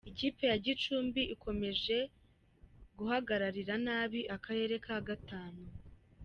[0.09, 1.97] Ikipe ya gicumbi ikomeje
[2.97, 5.63] guhagararira nabi akarere ka Gatanu